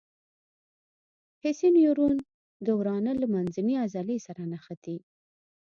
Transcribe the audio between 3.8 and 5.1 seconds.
عضلې سره نښتي.